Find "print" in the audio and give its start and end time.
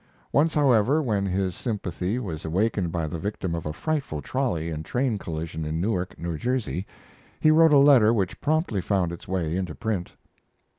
9.75-10.13